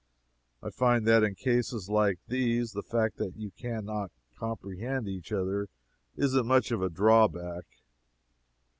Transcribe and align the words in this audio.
I 0.63 0.71
find 0.71 1.05
that 1.07 1.21
in 1.21 1.35
cases 1.35 1.87
like 1.87 2.17
these, 2.27 2.71
the 2.71 2.81
fact 2.81 3.17
that 3.17 3.35
you 3.37 3.51
can 3.51 3.85
not 3.85 4.09
comprehend 4.35 5.07
each 5.07 5.31
other 5.31 5.67
isn't 6.17 6.47
much 6.47 6.71
of 6.71 6.81
a 6.81 6.89
drawback. 6.89 7.65